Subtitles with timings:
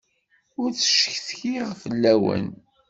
[0.61, 2.47] Ur ttcetkiɣ fell-awen.